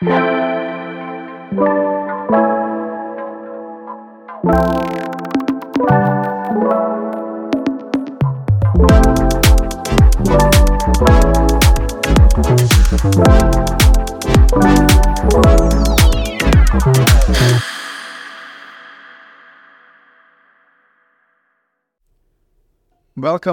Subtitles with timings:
[0.00, 0.12] Welcome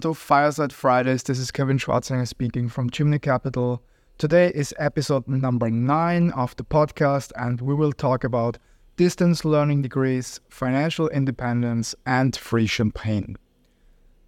[0.00, 1.22] to Fireside Fridays.
[1.22, 3.82] This is Kevin Schwarzinger speaking from Chimney Capital.
[4.18, 8.56] Today is episode number nine of the podcast, and we will talk about
[8.96, 13.36] distance learning degrees, financial independence, and free champagne.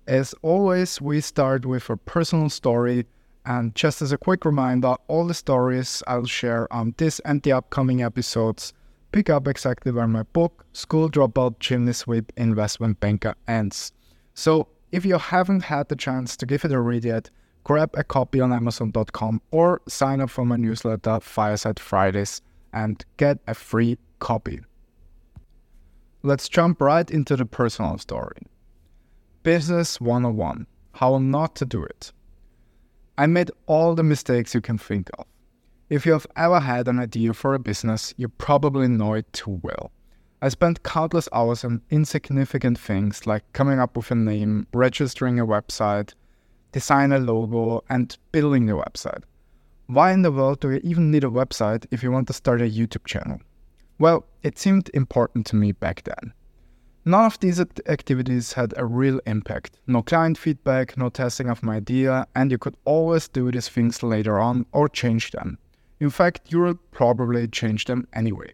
[0.07, 3.07] As always, we start with a personal story.
[3.47, 7.53] And just as a quick reminder, all the stories I'll share on this and the
[7.53, 8.75] upcoming episodes
[9.11, 13.93] pick up exactly where my book, School Dropout Chimney Sweep Investment Banker, ends.
[14.35, 17.31] So if you haven't had the chance to give it a read yet,
[17.69, 22.41] grab a copy on Amazon.com or sign up for my newsletter, Fireside Fridays,
[22.73, 24.61] and get a free copy.
[26.23, 28.41] Let's jump right into the personal story.
[29.43, 32.11] Business 101 How not to do it.
[33.19, 35.27] I made all the mistakes you can think of.
[35.91, 39.61] If you have ever had an idea for a business, you probably know it too
[39.63, 39.93] well.
[40.41, 45.47] I spent countless hours on insignificant things like coming up with a name, registering a
[45.47, 46.15] website,
[46.73, 49.23] design a logo, and building the website.
[49.87, 52.61] Why in the world do you even need a website if you want to start
[52.61, 53.41] a YouTube channel?
[53.99, 56.33] Well, it seemed important to me back then.
[57.05, 59.79] None of these activities had a real impact.
[59.87, 64.03] No client feedback, no testing of my idea, and you could always do these things
[64.03, 65.57] later on or change them.
[66.01, 68.53] In fact, you will probably change them anyway.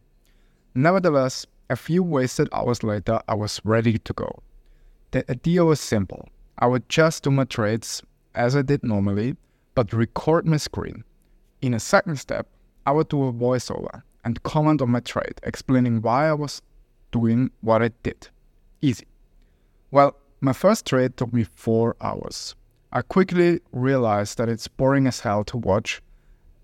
[0.74, 4.42] Nevertheless, a few wasted hours later, I was ready to go.
[5.10, 6.28] The idea was simple.
[6.58, 8.02] I would just do my trades
[8.34, 9.36] as I did normally,
[9.74, 11.04] but record my screen.
[11.60, 12.46] In a second step,
[12.86, 16.62] I would do a voiceover and comment on my trade, explaining why I was
[17.12, 18.28] doing what I did.
[18.80, 19.06] Easy.
[19.90, 22.54] Well, my first trade took me four hours.
[22.92, 26.02] I quickly realized that it's boring as hell to watch,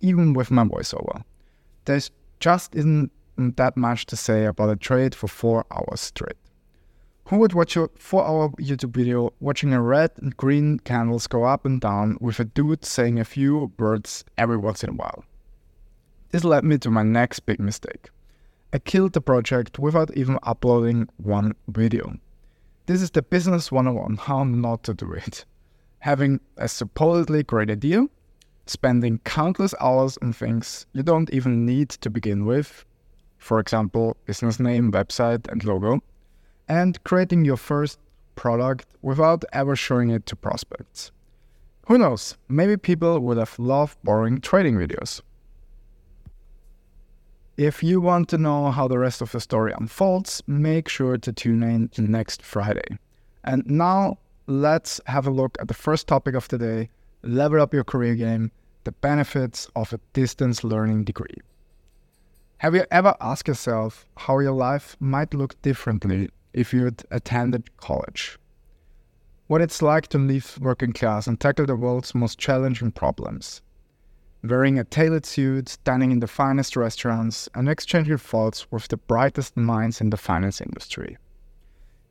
[0.01, 1.25] even with my voiceover.
[1.85, 6.37] There's just isn't that much to say about a trade for four hours straight.
[7.31, 11.45] Who would watch a four hour YouTube video watching a red and green candles go
[11.45, 15.23] up and down with a dude saying a few words every once in a while?
[16.33, 18.11] This led me to my next big mistake.
[18.73, 22.19] I killed the project without even uploading one video.
[22.87, 25.45] This is the business 101 how not to do it.
[26.01, 28.07] Having a supposedly great idea,
[28.67, 32.85] spending countless hours on things you don't even need to begin with,
[33.39, 36.03] for example, business name, website, and logo,
[36.71, 37.99] and creating your first
[38.37, 41.11] product without ever showing it to prospects.
[41.89, 45.21] Who knows, maybe people would have loved boring trading videos.
[47.57, 51.33] If you want to know how the rest of the story unfolds, make sure to
[51.33, 52.99] tune in next Friday.
[53.43, 56.89] And now let's have a look at the first topic of the day
[57.23, 58.53] level up your career game,
[58.85, 61.37] the benefits of a distance learning degree.
[62.59, 68.39] Have you ever asked yourself how your life might look differently if you'd attended college?
[69.47, 73.63] What it's like to leave working class and tackle the world's most challenging problems.
[74.43, 79.57] Wearing a tailored suit, dining in the finest restaurants, and exchanging thoughts with the brightest
[79.57, 81.19] minds in the finance industry.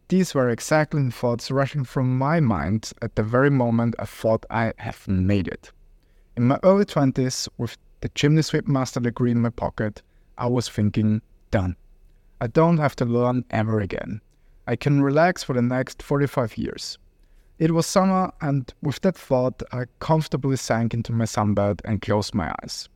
[0.09, 4.45] These were exactly the thoughts rushing from my mind at the very moment I thought
[4.50, 5.71] I have made it.
[6.35, 10.01] In my early 20s, with the chimney sweep master degree in my pocket,
[10.38, 11.21] I was thinking,
[11.51, 11.75] done.
[12.41, 14.21] I don't have to learn ever again.
[14.69, 17.00] I can relax for the next 45 years.
[17.57, 22.35] It was summer, and with that thought, I comfortably sank into my sunbed and closed
[22.35, 22.88] my eyes.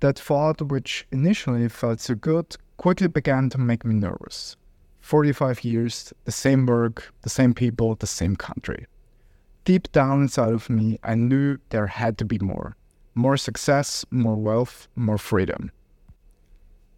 [0.00, 4.56] That thought, which initially felt so good, quickly began to make me nervous.
[5.00, 8.86] 45 years, the same work, the same people, the same country.
[9.64, 12.76] Deep down inside of me, I knew there had to be more.
[13.14, 15.70] More success, more wealth, more freedom.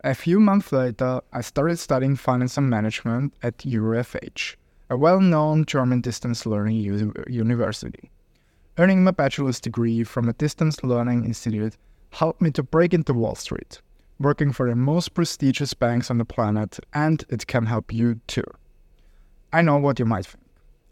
[0.04, 4.54] A few months later, I started studying finance and management at EuroFH,
[4.90, 8.08] a well known German distance learning u- university.
[8.78, 11.76] Earning my bachelor's degree from a distance learning institute
[12.10, 13.82] helped me to break into Wall Street,
[14.20, 18.44] working for the most prestigious banks on the planet, and it can help you too.
[19.52, 20.44] I know what you might think.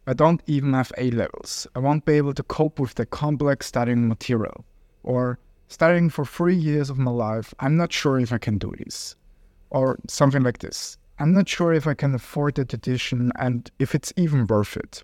[0.09, 1.69] I don't even have A levels.
[1.77, 4.65] I won't be able to cope with the complex studying material.
[5.05, 5.39] Or
[5.69, 9.17] studying for three years of my life, I'm not sure if I can do this.
[9.71, 10.97] Or something like this.
[11.19, 15.03] I'm not sure if I can afford the tuition and if it's even worth it.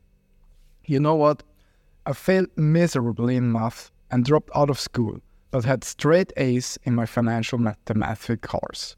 [0.85, 1.43] You know what?
[2.07, 5.21] I failed miserably in math and dropped out of school,
[5.51, 8.97] but had straight A's in my financial mathematics course.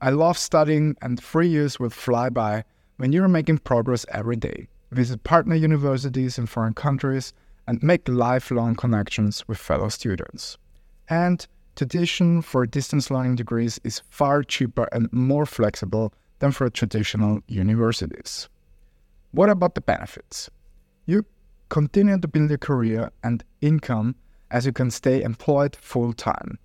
[0.00, 2.64] I love studying, and three years will fly by
[2.98, 4.68] when you're making progress every day.
[4.92, 7.32] Visit partner universities in foreign countries
[7.66, 10.58] and make lifelong connections with fellow students.
[11.08, 17.40] And tuition for distance learning degrees is far cheaper and more flexible than for traditional
[17.48, 18.48] universities.
[19.32, 20.50] What about the benefits?
[21.06, 21.24] You
[21.68, 24.14] continue to build your career and income
[24.50, 26.58] as you can stay employed full time.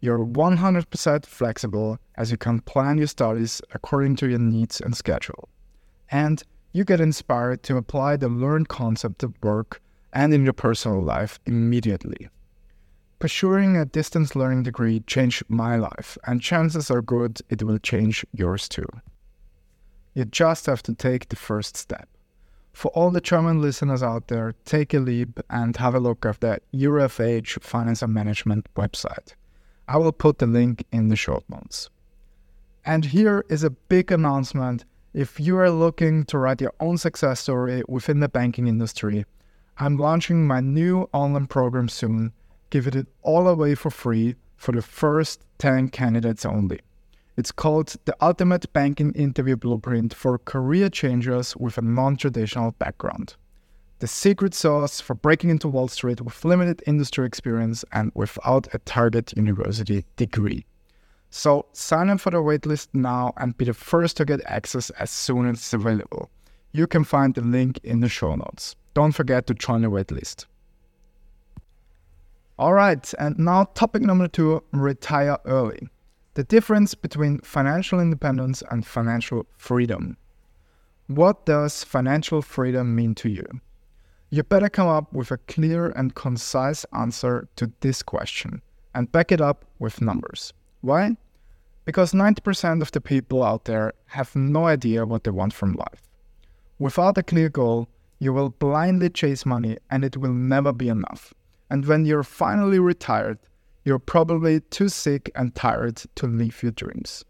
[0.00, 5.48] You're 100% flexible as you can plan your studies according to your needs and schedule.
[6.10, 6.42] And
[6.72, 9.82] you get inspired to apply the learned concept at work
[10.12, 12.28] and in your personal life immediately.
[13.20, 18.24] Pursuing a distance learning degree changed my life, and chances are good it will change
[18.32, 18.86] yours too.
[20.14, 22.08] You just have to take the first step.
[22.72, 26.40] For all the German listeners out there, take a leap and have a look at
[26.40, 29.34] the EuroFH Finance and Management website.
[29.86, 31.90] I will put the link in the short notes.
[32.86, 34.86] And here is a big announcement.
[35.12, 39.26] If you are looking to write your own success story within the banking industry,
[39.76, 42.32] I'm launching my new online program soon,
[42.70, 46.80] giving it all away for free for the first 10 candidates only.
[47.36, 53.36] It's called the Ultimate Banking Interview Blueprint for Career Changers with a Non Traditional Background.
[54.00, 58.78] The secret sauce for breaking into Wall Street with limited industry experience and without a
[58.80, 60.64] target university degree.
[61.30, 65.10] So sign up for the waitlist now and be the first to get access as
[65.10, 66.30] soon as it's available.
[66.72, 68.74] You can find the link in the show notes.
[68.94, 70.46] Don't forget to join the waitlist.
[72.60, 75.88] All right, and now topic number two retire early
[76.34, 80.18] the difference between financial independence and financial freedom.
[81.06, 83.46] What does financial freedom mean to you?
[84.28, 88.60] You better come up with a clear and concise answer to this question
[88.94, 90.52] and back it up with numbers.
[90.82, 91.16] Why?
[91.86, 96.02] Because 90% of the people out there have no idea what they want from life.
[96.78, 101.32] Without a clear goal, you will blindly chase money and it will never be enough.
[101.70, 103.38] And when you're finally retired,
[103.84, 107.24] you're probably too sick and tired to live your dreams.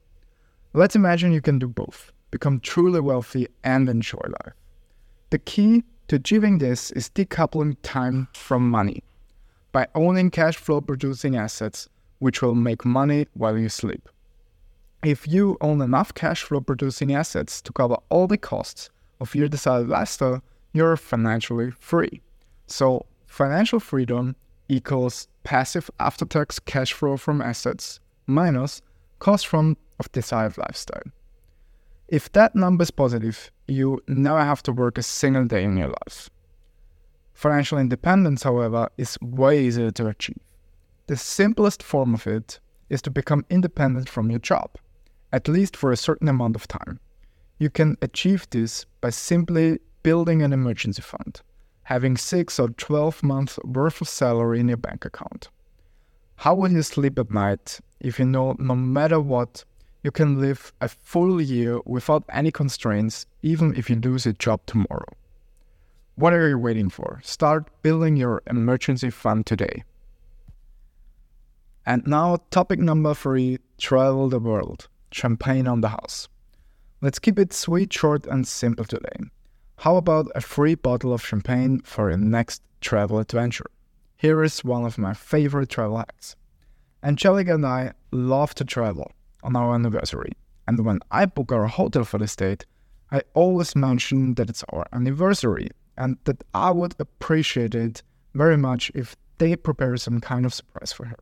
[0.72, 4.54] Let's imagine you can do both become truly wealthy and enjoy life.
[5.30, 9.02] The key to achieving this is decoupling time from money
[9.72, 11.88] by owning cash flow producing assets
[12.18, 14.08] which will make money while you sleep.
[15.02, 18.90] If you own enough cash flow producing assets to cover all the costs
[19.20, 22.20] of your desired lifestyle, you're financially free.
[22.66, 24.34] So, financial freedom
[24.68, 28.82] equals passive after tax cash flow from assets minus
[29.20, 31.12] cost from of desired lifestyle.
[32.08, 35.88] If that number is positive, you never have to work a single day in your
[35.88, 36.28] life.
[37.32, 40.42] Financial independence, however, is way easier to achieve.
[41.06, 44.70] The simplest form of it is to become independent from your job,
[45.32, 46.98] at least for a certain amount of time.
[47.58, 51.42] You can achieve this by simply building an emergency fund
[51.90, 55.48] having six or 12 months worth of salary in your bank account.
[56.36, 59.64] How will you sleep at night if you know no matter what,
[60.04, 64.60] you can live a full year without any constraints, even if you lose your job
[64.66, 65.12] tomorrow?
[66.14, 67.20] What are you waiting for?
[67.24, 69.82] Start building your emergency fund today.
[71.84, 74.88] And now, topic number three travel the world.
[75.10, 76.28] Champagne on the house.
[77.00, 79.18] Let's keep it sweet, short, and simple today.
[79.80, 83.64] How about a free bottle of champagne for your next travel adventure?
[84.18, 86.36] Here is one of my favorite travel hacks.
[87.02, 89.10] Angelica and I love to travel
[89.42, 90.32] on our anniversary,
[90.68, 92.66] and when I book our hotel for this date,
[93.10, 98.02] I always mention that it's our anniversary and that I would appreciate it
[98.34, 101.16] very much if they prepare some kind of surprise for her.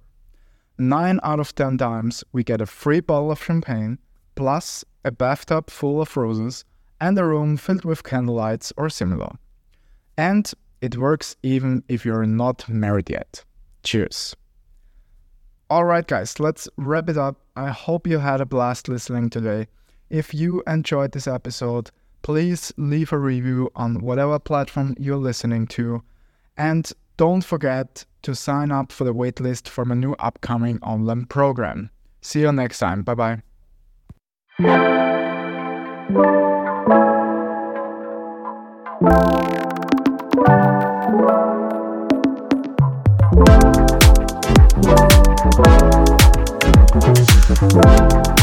[0.77, 4.01] Nine out of ten times, we get a free bottle of champagne
[4.35, 6.65] plus a bathtub full of roses
[7.01, 9.37] and a room filled with candlelights or similar.
[10.17, 10.51] And
[10.81, 13.45] it works even if you're not married yet.
[13.83, 14.37] Cheers.
[15.71, 17.37] Alright, guys, let's wrap it up.
[17.57, 19.67] I hope you had a blast listening today.
[20.09, 21.91] If you enjoyed this episode,
[22.23, 26.03] please leave a review on whatever platform you're listening to.
[26.57, 31.91] And don't forget to sign up for the waitlist for my new upcoming online program.
[32.23, 33.03] See you next time.
[33.03, 33.43] Bye
[34.59, 36.48] bye.
[39.01, 39.33] Thank
[48.27, 48.38] you.